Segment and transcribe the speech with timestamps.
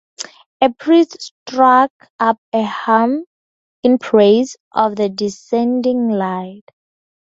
[0.61, 3.23] A priest struck up a hymn
[3.83, 6.67] in praise of the descending light.